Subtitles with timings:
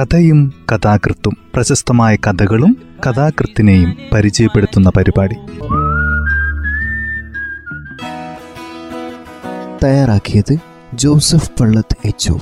[0.00, 5.34] കഥയും കഥാകൃത്തും പ്രശസ്തമായ കഥകളും കഥാകൃത്തിനെയും പരിചയപ്പെടുത്തുന്ന പരിപാടി.
[9.84, 10.56] തയ്യാറാക്കിയത്
[10.94, 12.32] ജോസഫ് പള്ളത്ത് എച്ച്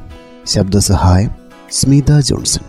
[0.46, 1.30] ശബ്ദസഹായം
[1.70, 2.62] സ്മിത ജോൺസൺ.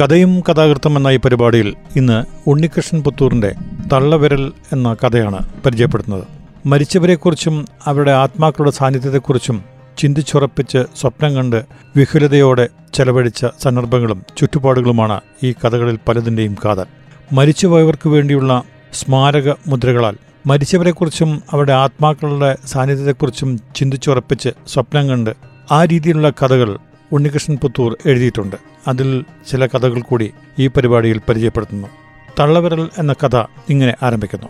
[0.00, 3.54] കഥയും കഥാകൃത്തും എന്ന ഈ പരിപാടിയിൽ ഇന്ന് ഉണ്ണികൃഷ്ണൻ പുത്തൂറിന്റെ
[3.92, 6.24] തള്ളവിരൽ എന്ന കഥയാണ് പരിചയപ്പെടുത്തുന്നത്
[6.66, 11.64] മരിച്ചവരെക്കുറിച്ചും അവരുടെ ആത്മാക്കളുടെ സാന്നിധ്യത്തെക്കുറിച്ചും ചിന്തിച്ചുറപ്പിച്ച് സ്വപ്നം കണ്ട്
[11.96, 16.86] വിഹുലതയോടെ ചെലവഴിച്ച സന്ദർഭങ്ങളും ചുറ്റുപാടുകളുമാണ് ഈ കഥകളിൽ പലതിന്റെയും കാതൽ.
[17.32, 18.62] മരിച്ചുപോയവർക്ക് വേണ്ടിയുള്ള
[18.92, 25.34] സ്മാരക മുദ്രകളാൽ മരിച്ചവരെക്കുറിച്ചും അവരുടെ ആത്മാക്കളുടെ സാന്നിധ്യത്തെക്കുറിച്ചും ചിന്തിച്ചുറപ്പിച്ച് സ്വപ്നം കണ്ട്
[25.72, 26.78] ആ രീതിയിലുള്ള കഥകൾ
[27.12, 28.56] ഉണ്ണികൃഷ്ണൻ പുത്തൂർ എഴുതിയിട്ടുണ്ട്.
[28.88, 31.88] അതിൽ ചില കഥകൾ കൂടി ഈ പരിപാടിയിൽ പരിചയപ്പെടുത്തുന്നു.
[32.40, 33.36] തള്ളവിരൽ എന്ന കഥ
[33.70, 34.48] ഇങ്ങനെ ആരംഭിക്കുന്നു.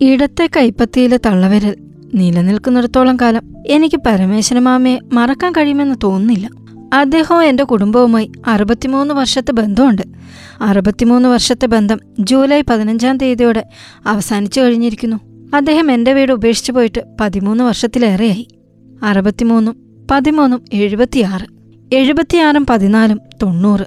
[0.00, 1.76] ഇടത്തെ കൈപ്പത്തിയിലെ തള്ളവിരൽ
[2.14, 6.50] നിലനിൽക്കുന്നിടത്തോളം കാലം എനിക്ക് പരമേശ്വരമാമയെ മറക്കാൻ കഴിയുമെന്ന് തോന്നുന്നില്ല.
[6.94, 10.02] അദ്ദേഹവും എന്റെ കുടുംബവുമായി അറുപത്തിമൂന്ന് വർഷത്തെ ബന്ധമുണ്ട്.
[10.60, 13.64] അറുപത്തിമൂന്ന് വർഷത്തെ ബന്ധം ജൂലൈ പതിനഞ്ചാം തീയതിയോടെ
[14.06, 15.16] അവസാനിച്ചു കഴിഞ്ഞിരിക്കുന്നു.
[15.54, 18.48] അദ്ദേഹം എന്റെ വീട് ഉപേക്ഷിച്ചു പോയിട്ട് പതിമൂന്ന് വർഷത്തിലേറെയായി.
[19.02, 19.76] അറുപത്തിമൂന്നും
[20.10, 21.46] പതിമൂന്നും എഴുപത്തിയാറ്
[21.94, 23.84] എഴുപത്തിയാറും പതിനാലും തൊണ്ണൂറ്.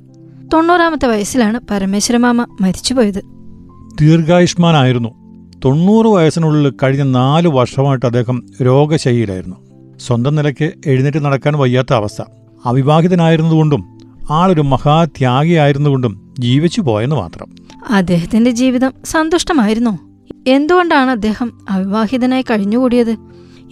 [0.54, 3.22] തൊണ്ണൂറാമത്തെ വയസ്സിലാണ് പരമേശ്വരമാമ മരിച്ചുപോയത്.
[4.02, 5.21] ദീർഘായുഷ്മാനായിരുന്നു.
[5.66, 9.56] തൊണ്ണൂറ് വയസ്സിനുള്ളിൽ കഴിഞ്ഞ നാല് വർഷമായിട്ട് അദ്ദേഹം രോഗശൈലിയിലായിരുന്നു
[9.98, 12.22] സ്വന്തം നിലയ്ക്ക് എഴുന്നേറ്റ് നടക്കാൻ വയ്യാത്ത അവസ്ഥ.
[12.66, 13.98] അവിവാഹിതനായിരുന്നതുകൊണ്ടും
[14.32, 17.48] ആളൊരു മഹാത്യാഗിയായിരുന്നുകൊണ്ടും ജീവിച്ചു പോയെന്ന് മാത്രം.
[17.90, 19.98] അദ്ദേഹത്തിന്റെ ജീവിതം സന്തുഷ്ടമായിരുന്നോ.
[20.48, 23.18] എന്തുകൊണ്ടാണ് അദ്ദേഹം അവിവാഹിതനായി കഴിഞ്ഞുകൂടിയത്?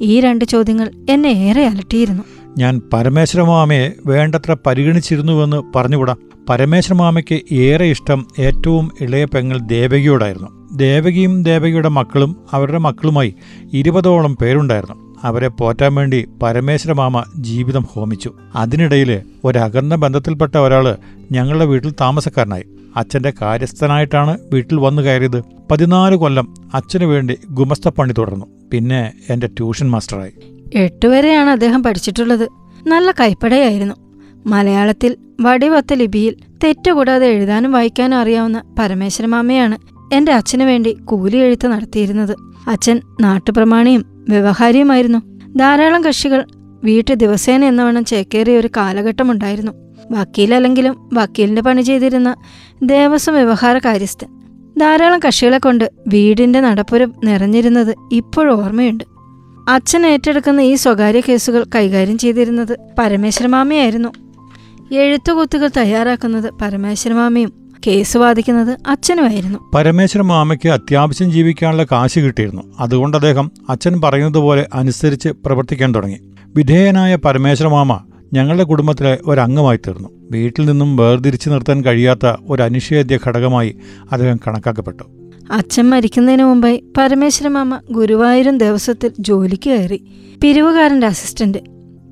[0.01, 2.23] ഈ രണ്ട് ചോദ്യങ്ങൾ എന്നെ ഏറെ അലട്ടിയിരുന്നു.
[2.57, 6.15] ഞാൻ പരമേശ്വരമാമയെ വേണ്ടത്ര പരിഗണിച്ചിരുന്നുവെന്ന് പറഞ്ഞുകൂടാ?
[6.49, 10.58] പരമേശ്വരമാമയ്ക്ക് ഏറെ ഇഷ്ടം ഏറ്റവും ഇളയ പെങ്ങൾ ദേവകിയോടായിരുന്നു.
[10.75, 13.35] ദേവകിയും ദേവകിയുടെ മക്കളും അവരുടെ മക്കളുമായി
[13.73, 15.17] ഇരുപതോളം പേരുണ്ടായിരുന്നു.
[15.23, 18.33] അവരെ പോറ്റാൻ വേണ്ടി പരമേശ്വരമാമ ജീവിതം ഹോമിച്ചു.
[18.55, 20.97] അതിനിടയിൽ ഒരകന്ന ബന്ധത്തിൽപ്പെട്ട ഒരാൾ
[21.31, 22.63] ഞങ്ങളുടെ വീട്ടിൽ താമസക്കാരനായി.
[22.95, 25.43] അച്ഛന്റെ കാര്യസ്ഥനായിട്ടാണ് വീട്ടിൽ വന്നു കയറിയത്.
[25.71, 28.45] പതിനാല് കൊല്ലം അച്ഛനു വേണ്ടി ഗുമസ്തപ്പണി തുടർന്നു.
[28.71, 30.31] പിന്നെ എന്റെ ട്യൂഷൻ മാസ്റ്ററായി.
[30.75, 32.49] എട്ടുവരെയാണ് അദ്ദേഹം പഠിച്ചിട്ടുള്ളത്.
[32.87, 33.95] നല്ല കൈപ്പടയായിരുന്നു.
[34.47, 42.35] മലയാളത്തിൽ വടിവത്ത ലിപിയിൽ തെറ്റുകൂടാതെ എഴുതാനും വായിക്കാനും അറിയാവുന്ന പരമേശ്വരമാമയാണ് എന്റെ അച്ഛനു വേണ്ടി കൂലി എഴുത്ത് നടത്തിയിരുന്നത്.
[42.67, 45.19] അച്ഛൻ നാട്ടുപ്രമാണിയും വ്യവഹാരിയുമായിരുന്നു.
[45.57, 46.45] ധാരാളം കക്ഷികൾ
[46.83, 49.71] വീട്ടു ദിവസേന എന്നവണ്ണം ചേക്കേറിയ ഒരു കാലഘട്ടമുണ്ടായിരുന്നു.
[50.11, 52.35] വക്കീലല്ലെങ്കിലും വക്കീലിന്റെ പണി ചെയ്തിരുന്ന
[52.83, 54.27] ദേവസ്വം വ്യവഹാര കാര്യസ്ഥൻ.
[54.79, 59.03] ധാരാളം കക്ഷികളെ കൊണ്ട് വീടിന്റെ നടപ്പുരം നിറഞ്ഞിരുന്നത് ഇപ്പോഴും ഓർമ്മയുണ്ട്.
[59.69, 64.09] അച്ഛൻ ഏറ്റെടുക്കുന്ന ഈ സ്വകാര്യ കേസുകൾ കൈകാര്യം ചെയ്തിരുന്നത് പരമേശ്വരമാമയായിരുന്നു.
[64.93, 69.59] എഴുത്തുകുത്തുകൾ തയ്യാറാക്കുന്നത് പരമേശ്വരമാമയും കേസ് വാദിക്കുന്നത് അച്ഛനുമായിരുന്നു.
[69.75, 72.61] പരമേശ്വര മാമയ്ക്ക് അത്യാവശ്യം ജീവിക്കാനുള്ള കാശ് കിട്ടിയിരുന്നു.
[72.79, 76.19] അതുകൊണ്ട് അദ്ദേഹം അച്ഛൻ പറയുന്നത് പോലെ അനുസരിച്ച് പ്രവർത്തിക്കാൻ തുടങ്ങി.
[76.55, 77.99] വിധേയനായ പരമേശ്വര മാമ
[78.33, 80.09] ഞങ്ങളുടെ കുടുംബത്തിലെ ഒരംഗമായി തീർന്നു.
[80.31, 83.75] വീട്ടിൽ നിന്നും വേർതിരിച്ചു നിർത്താൻ കഴിയാത്ത ഒരു അനിഷേധ്യ ഘടകമായി
[84.11, 85.03] അദ്ദേഹം കണക്കാക്കപ്പെട്ടു.
[85.51, 90.03] അച്ഛൻ മരിക്കുന്നതിന് മുമ്പായി പരമേശ്വരമാമ ഗുരുവായൂരും ദേവസ്വത്തിൽ ജോലിക്ക് കയറി.
[90.41, 91.57] പിരിവുകാരന്റെ അസിസ്റ്റന്റ്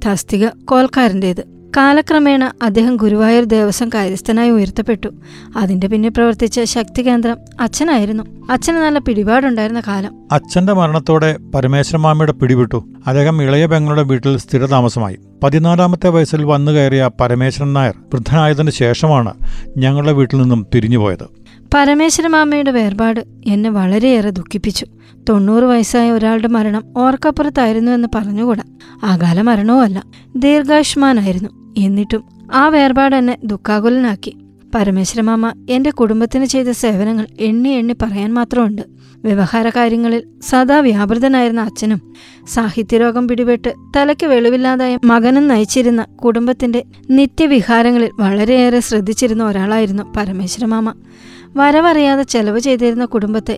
[0.06, 1.57] തസ്തിക കോൽക്കാരന്റേത്.
[1.78, 5.10] കാലക്രമേണ അദ്ദേഹം ഗുരുവായൂർ ദേവസ്വം കാര്യസ്ഥനായി ഉയർത്തപ്പെട്ടു.
[5.58, 8.24] അതിന്റെ പിന്നെ പ്രവർത്തിച്ച ശക്തി കേന്ദ്രം അച്ഛനായിരുന്നു.
[8.52, 10.14] അച്ഛന് നല്ല പിടിപാടുണ്ടായിരുന്ന കാലം.
[10.32, 15.18] അച്ഛന്റെ മരണത്തോടെ പരമേശ്വരമാമയുടെ പിടിവിട്ടു അദ്ദേഹം ഇളയ പെങ്ങളുടെ വീട്ടിൽ സ്ഥിരതാമസമായി.
[15.44, 19.34] പതിനാലാമത്തെ വയസ്സിൽ വന്നു കയറിയ പരമേശ്വരൻ നായർ വൃദ്ധനായതിനു ശേഷമാണ്
[19.78, 21.28] ഞങ്ങളുടെ വീട്ടിൽ നിന്നും പിരിഞ്ഞുപോയത്
[21.76, 24.86] പരമേശ്വരമാമയുടെ വേർപാട് എന്നെ വളരെയേറെ ദുഃഖിപ്പിച്ചു.
[25.30, 28.64] തൊണ്ണൂറ് വയസ്സായ ഒരാളുടെ മരണം ഓർക്കപ്പുറത്തായിരുന്നു എന്ന് പറഞ്ഞുകൂടാ.
[29.04, 30.04] അകാല മരണവുമല്ല
[30.36, 31.67] ദീർഘായുഷ്മാനായിരുന്നു.
[31.78, 32.24] എന്നിട്ടും
[32.54, 34.38] ആ വേർപാട് എന്നെ ദുഃഖാകുലനാക്കി.
[34.76, 38.82] പരമേശ്വരമാമ എന്റെ കുടുംബത്തിന് ചെയ്ത സേവനങ്ങൾ എണ്ണി എണ്ണി പറയാൻ മാത്രമുണ്ട്.
[39.26, 42.02] വ്യവഹാര കാര്യങ്ങളിൽ സദാ വ്യാപൃതനായിരുന്ന അച്ഛനും
[42.54, 50.94] സാഹിത്യരോഗം പിടിപെട്ട് തലയ്ക്ക് വെളിവില്ലാതായ മകനും നയിച്ചിരുന്ന കുടുംബത്തിന്റെ നിത്യവിഹാരങ്ങളിൽ വളരെയേറെ ശ്രദ്ധിച്ചിരുന്ന ഒരാളായിരുന്നു പരമേശ്വരമാമ
[51.56, 53.58] വരവറിയാതെ ചെലവ് ചെയ്തിരുന്ന കുടുംബത്തെ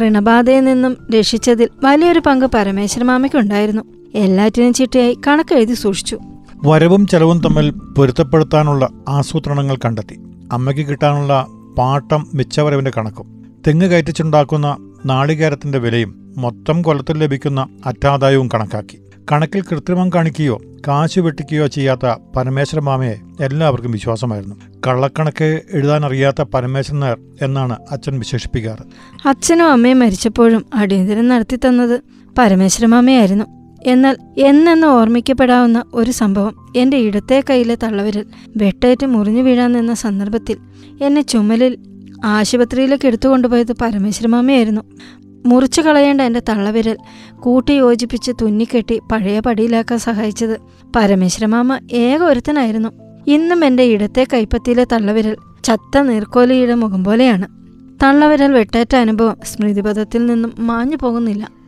[0.00, 3.82] ഋണബാധയിൽ നിന്നും രക്ഷിച്ചതിൽ വലിയൊരു പങ്ക് പരമേശ്വരമാമയ്ക്കുണ്ടായിരുന്നു
[4.14, 6.18] എല്ലാറ്റിനും ചിട്ടയായി കണക്കെഴുതി സൂക്ഷിച്ചു.
[6.64, 10.20] വരവും ചെലവും തമ്മിൽ പൊരുത്തപ്പെടുത്താനുള്ള ആസൂത്രണങ്ങൾ കണ്ടെത്തി.
[10.52, 11.46] അമ്മയ്ക്ക് കിട്ടാനുള്ള
[11.78, 13.52] പാട്ടം മിച്ചവരവിന്റെ കണക്കും.
[13.66, 14.76] തെങ്ങ് കയറ്റിച്ചുണ്ടാക്കുന്ന
[15.06, 18.98] നാളികേരത്തിന്റെ വിലയും മൊത്തം കൊലത്തിൽ ലഭിക്കുന്ന അറ്റാദായവും കണക്കാക്കി.
[19.32, 24.56] കണക്കിൽ കൃത്രിമം കാണിക്കുകയോ കാശ് വെട്ടിക്കുകയോ ചെയ്യാത്ത പരമേശ്വര മാമയെ എല്ലാവർക്കും വിശ്വാസമായിരുന്നു.
[24.86, 28.84] കള്ളക്കണക്ക് എഴുതാൻ അറിയാത്ത പരമേശ്വരൻ നായർ എന്നാണ് അച്ഛൻ വിശേഷിപ്പിക്കാറ്.
[29.28, 32.00] അച്ഛനും അമ്മയും മരിച്ചപ്പോഴും അടിയന്തരം നടത്തി തന്നത്
[32.38, 38.26] പരമേശ്വരമാമയായിരുന്നു എന്നാൽ എന്നെന്ന് ഓർമ്മിക്കപ്പെടാവുന്ന ഒരു സംഭവം എന്റെ ഇടത്തെ കൈയിലെ തള്ളവിരൽ
[38.56, 40.56] വെട്ടേറ്റ് മുറിഞ്ഞു വീഴാൻ നിന്ന സന്ദർഭത്തിൽ
[41.02, 41.78] എന്നെ ചുമലിൽ
[42.24, 44.80] ആശുപത്രിയിലേക്ക് എടുത്തുകൊണ്ടുപോയത് പരമേശ്വരമാമയായിരുന്നു
[45.46, 46.96] മുറിച്ചു കളയേണ്ട എന്റെ തള്ളവിരൽ
[47.40, 50.60] കൂട്ടി യോജിപ്പിച്ച് തുന്നിക്കെട്ടി പഴയ പടിയിലാക്കാൻ സഹായിച്ചത്
[50.96, 52.88] പരമേശ്വരമാമ ഏക ഒരുത്തനായിരുന്നു.
[53.26, 57.46] ഇന്നും എന്റെ ഇടത്തെ കൈപ്പത്തിയിലെ തള്ളവിരൽ ചത്ത നീർക്കോലിയുടെ മുഖം പോലെയാണ്.
[58.02, 61.61] തള്ളവിരൽ വെട്ടേറ്റ അനുഭവം സ്മൃതിപഥത്തിൽ നിന്നും മാഞ്ഞു പോകുന്നില്ല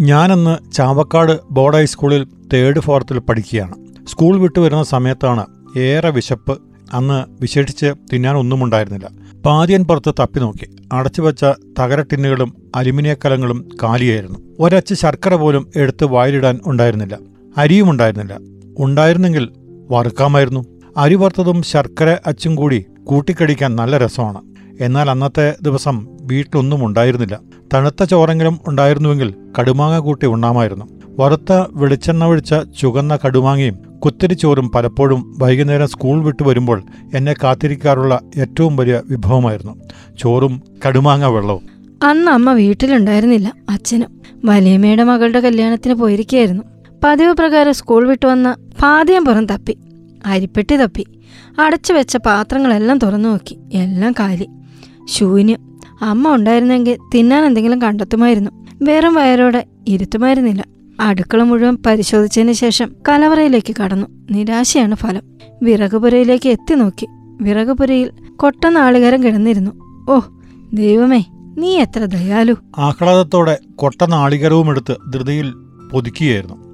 [0.00, 3.74] ഞാനന്ന് ചാവക്കാട് ബോർഡ് ഹൈസ്കൂളിൽ തേർഡ് ഫോർത്തിൽ പഠിക്കുകയാണ്.
[4.06, 5.46] സ്കൂൾ വിട്ടു വരുന്ന സമയത്താണ്
[5.78, 6.62] ഏറെ വിശപ്പ്
[6.92, 9.08] അന്ന് വിശേഷിച്ച് തിന്നാൻ ഒന്നും ഉണ്ടായിരുന്നില്ല.
[9.46, 10.76] പാതിയൻ പുറത്ത് തപ്പി നോക്കി.
[10.92, 11.44] അടച്ചു വെച്ച
[11.78, 14.38] തകര ടിന്നുകളും അലുമിനിയ കലങ്ങളും കാലിയായിരുന്നു.
[14.60, 17.18] ഒരച്ച് ശർക്കര പോലും എടുത്ത് വായിലിടാൻ ഉണ്ടായിരുന്നില്ല.
[17.56, 18.38] അരിയും ഉണ്ടായിരുന്നില്ല.
[18.78, 19.48] ഉണ്ടായിരുന്നെങ്കിൽ
[19.90, 20.64] വറുക്കാമായിരുന്നു.
[20.96, 24.42] അരി വറുത്തതും ശർക്കര അച്ചും കൂടി കൂട്ടിക്കടിക്കാൻ നല്ല രസമാണ്.
[24.80, 27.38] എന്നാൽ അന്നത്തെ ദിവസം വീട്ടിലൊന്നും ഉണ്ടായിരുന്നില്ല.
[27.74, 30.84] തണുത്ത ചോറെങ്കിലും ഉണ്ടായിരുന്നുവെങ്കിൽ കടുമാങ്ങ കൂട്ടി ഉണ്ണാമായിരുന്നു.
[31.18, 36.82] വറുത്ത വെളിച്ചെണ്ണ ഒഴിച്ച ചുവന്ന കടുമാങ്ങയും കുത്തിരിച്ചോറും പലപ്പോഴും വൈകുന്നേരം സ്കൂൾ വിട്ടു വരുമ്പോൾ
[37.14, 39.72] എന്നെ കാത്തിരിക്കാറുള്ള ഏറ്റവും വലിയ വിഭവമായിരുന്നു.
[40.18, 41.62] ചോറും കടുമാങ്ങ വെള്ളവും.
[42.02, 44.20] അന്ന് അമ്മ വീട്ടിലുണ്ടായിരുന്നില്ല അച്ഛനും.
[44.44, 46.62] വലിയമ്മയുടെ മകളുടെ കല്യാണത്തിന് പോയിരിക്കുകയായിരുന്നു.
[47.04, 49.78] പതിവ് പ്രകാരം സ്കൂൾ വിട്ടു വന്ന് പാതിയം പുറം തപ്പി
[50.26, 51.06] അരിപ്പെട്ടി തപ്പി
[51.58, 54.48] അടച്ചു വെച്ച പാത്രങ്ങളെല്ലാം തുറന്നു നോക്കി എല്ലാം കാലി.
[55.10, 55.78] ശൂന്യം.
[56.02, 58.50] അമ്മ ഉണ്ടായിരുന്നെങ്കിൽ തിന്നാൻ എന്തെങ്കിലും കണ്ടെത്തുമായിരുന്നു.
[58.82, 60.64] വെറും വയറോടെ ഇരുത്തുമായിരുന്നില്ല.
[61.00, 64.06] അടുക്കള മുഴുവൻ പരിശോധിച്ചതിന് ശേഷം കലവറയിലേക്ക് കടന്നു.
[64.30, 65.22] നിരാശയാണ് ഫലം.
[65.62, 67.06] വിറകുപുരയിലേക്ക് എത്തി നോക്കി.
[67.40, 69.70] വിറകുപുരയിൽ കൊട്ട നാളികേരം കിടന്നിരുന്നു.
[70.10, 70.20] ഓ
[70.72, 71.24] ദൈവമേ
[71.58, 72.54] നീ എത്ര ദയാലു.
[72.78, 75.54] ആഹ്ലാദത്തോടെ കൊട്ടനാളികരവും എടുത്ത് ധൃതിയിൽ
[75.92, 76.69] പൊതുക്കിയായിരുന്നു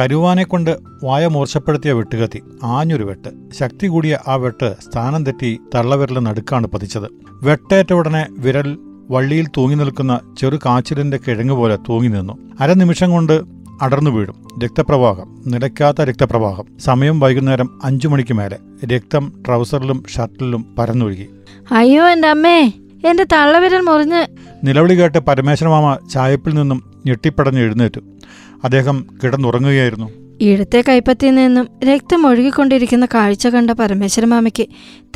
[0.00, 3.28] കരുവാനെ കൊണ്ട് വായ മൂർച്ചപ്പെടുത്തിയ വെട്ടുകത്തി ആഞ്ഞൊരു വെട്ട്.
[3.58, 7.08] ശക്തി കൂടിയ ആ വെട്ട് സ്ഥാനം തെറ്റി തള്ളവിരൽ നടുക്കാണ് പതിച്ചത്.
[7.42, 8.78] വെട്ടേറ്റ ഉടനെ വിരൽ
[9.10, 12.38] വള്ളിയിൽ തൂങ്ങി നിൽക്കുന്ന ചെറു കാച്ചിലിന്റെ കിഴങ്ങ് പോലെ തൂങ്ങി നിന്നു.
[12.60, 13.42] അരനിമിഷം കൊണ്ട്
[13.82, 14.34] അടർന്നു വീഴും.
[14.64, 16.64] രക്തപ്രവാഹം നിലയ്ക്കാത്ത രക്തപ്രവാഹം.
[16.78, 18.86] സമയം വൈകുന്നേരം അഞ്ചു മണിക്ക് മേലെ.
[18.86, 21.26] രക്തം ട്രൗസറിലും ഷർട്ടിലും പരന്നൊഴുകി.
[21.70, 22.72] അയ്യോ എന്റെ അമ്മേ
[23.06, 24.36] എന്റെ തള്ളവിരൽ മുറിഞ്ഞ്.
[24.64, 28.00] നിലവിളി കേട്ട് പരമേശ്വരമാമ ചായപ്പിൽ നിന്നും ഞെട്ടിപ്പടഞ്ഞ് എഴുന്നേറ്റു.
[28.64, 30.10] അദ്ദേഹം കിടന്നുറങ്ങുകയായിരുന്നു.
[30.40, 34.66] ഇഴത്തെ കൈപ്പത്തിയിൽ നിന്നും രക്തം ഒഴുകിക്കൊണ്ടിരിക്കുന്ന കാഴ്ച കണ്ട പരമേശ്വരമാമയ്ക്ക്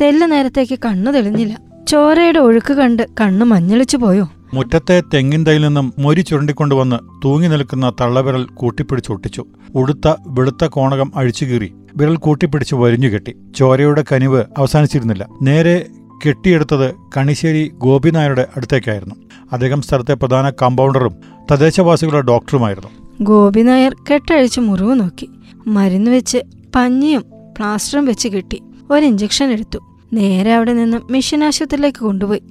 [0.01, 1.57] തെല്ല് നേരത്തേക്ക് കണ്ണു തെളിഞ്ഞില്ല.
[1.87, 4.29] ചോരയുടെ ഒഴുക്ക് കണ്ട് കണ്ണു മഞ്ഞളിച്ചു പോയോ?
[4.53, 9.45] മുറ്റത്തെ തെങ്ങിൻ തൈയിൽ നിന്നും മൊരി ചുരണ്ടിക്കൊണ്ടുവന്ന് തൂങ്ങി നിൽക്കുന്ന തള്ളവിരൽ കൂട്ടിപ്പിടിച്ചൊട്ടിച്ചു
[9.75, 13.35] ഉടുത്ത വെളുത്ത കോണകം അഴിച്ചുകീറി വിരൽ കൂട്ടിപ്പിടിച്ച് വരിഞ്ഞു കെട്ടി.
[13.55, 15.27] ചോരയുടെ കനിവ് അവസാനിച്ചിരുന്നില്ല.
[15.41, 15.85] നേരെ
[16.27, 19.15] കെട്ടിയെടുത്തത് കണിശ്ശേരി ഗോപിനായരുടെ അടുത്തേക്കായിരുന്നു.
[19.51, 21.15] അദ്ദേഹം സ്ഥലത്തെ പ്രധാന കമ്പൗണ്ടറും
[21.51, 23.00] തദ്ദേശവാസികളുടെ ഡോക്ടറുമായിരുന്നു.
[23.21, 25.29] ഗോപി നായർ കെട്ടഴിച്ച് മുറിവ് നോക്കി.
[25.67, 26.37] മരുന്ന് വെച്ച്
[26.75, 27.21] പഞ്ഞിയും
[27.57, 29.79] പ്ലാസ്റ്ററും വെച്ച് കിട്ടി ഒരു ഇഞ്ചക്ഷൻ എടുത്തു.
[30.13, 32.41] നേരെ അവിടെ നിന്ന് മിഷൻ ആശുപത്രിയിലേക്ക് കൊണ്ടുപോയി.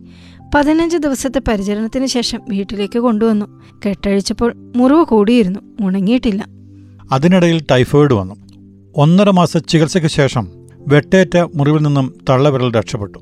[0.55, 3.46] പതിനഞ്ച് ദിവസത്തെ പരിചരണത്തിന് ശേഷം വീട്ടിലേക്ക് കൊണ്ടുവന്നു.
[3.87, 5.61] കെട്ടഴിച്ചപ്പോൾ മുറിവ് കൂടിയിരുന്നു.
[5.81, 6.46] ഉണങ്ങിയിട്ടില്ല.
[7.12, 8.34] അതിനിടയിൽ ടൈഫോയിഡ് വന്നു.
[8.96, 10.49] ഒന്നര മാസ ചികിത്സയ്ക്ക് ശേഷം
[10.88, 13.19] വെട്ടേറ്റ മുറിവിൽ നിന്നും തള്ളവിരൽ രക്ഷപ്പെട്ടു.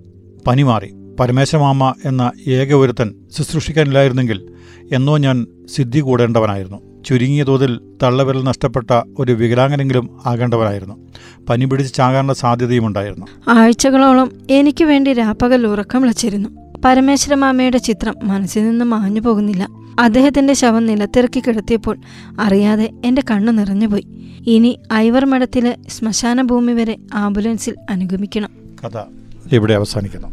[0.46, 0.94] പനി മാറി.
[1.20, 4.52] പരമേശമാമ എന്ന ഏക ഒരുത്തൻ ശുശ്രൂഷിക്കാനില്ലായിരുന്നെങ്കിൽ
[4.92, 6.87] എന്നോ ഞാൻ സിദ്ധി കൂടേണ്ടവനായിരുന്നു.
[7.08, 10.94] ചുരുങ്ങിയ തോതിൽ തള്ളവിരൽ നഷ്ടപ്പെട്ട ഒരു വികലാംഗനെങ്കിലും ആകേണ്ടവരായിരുന്നു.
[11.48, 13.26] പനി പിടിച്ച് ചാകാനുള്ള സാധ്യതയും ഉണ്ടായിരുന്നു.
[13.48, 16.48] ആഴ്ചകളോളം എനിക്ക് വേണ്ടി രാപ്പകൽ ഉറക്കം വിളിച്ചിരുന്നു.
[16.84, 19.68] പരമേശ്വരമാമയുടെ ചിത്രം മനസ്സിൽ നിന്ന് മാഞ്ഞു പോകുന്നില്ല.
[20.00, 21.96] അദ്ദേഹത്തിന്റെ ശവം നിലത്തിറക്കി കിടത്തിയപ്പോൾ
[22.40, 24.06] അറിയാതെ എന്റെ കണ്ണു നിറഞ്ഞുപോയി.
[24.46, 28.50] ഇനി ഐവർ മഠത്തിലെ ശ്മശാന ഭൂമി വരെ ആംബുലൻസിൽ അനുഗമിക്കണം.
[28.84, 28.98] കഥ
[29.52, 30.28] ഇവിടെ അവസാനിക്കുന്നു.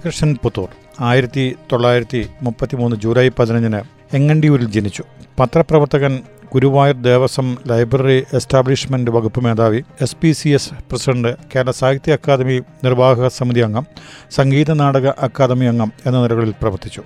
[0.00, 0.68] ഉണ്ണികൃഷ്ണൻ പുത്തൂർ
[1.06, 1.42] ആയിരത്തി
[1.72, 3.80] തൊള്ളായിരത്തി മുപ്പത്തി മൂന്ന് ജൂലൈ പതിനഞ്ചിന്
[4.16, 5.02] എങ്ങണ്ടിയൂരിൽ ജനിച്ചു.
[5.38, 6.12] പത്രപ്രവർത്തകൻ
[6.52, 13.28] ഗുരുവായൂർ ദേവസ്വം ലൈബ്രറി എസ്റ്റാബ്ലിഷ്മെന്റ് വകുപ്പ് മേധാവി S P C S president Kerala Sahitya Akademi നിർവാഹക
[13.38, 13.86] സമിതി അംഗം
[14.30, 17.04] സംഗീത നാടക അക്കാദമി അംഗം എന്ന നിലകളിൽ പ്രവർത്തിച്ചു.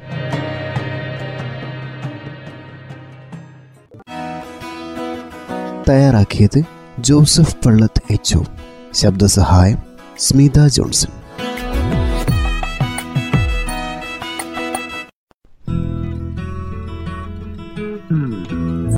[5.90, 6.62] തയ്യാറാക്കിയത്
[7.00, 8.40] ജോസഫ് പള്ളത്ത് എച്ച്
[8.94, 9.82] ശബ്ദസഹായം
[10.18, 11.12] സ്മിത ജോൺസൺ.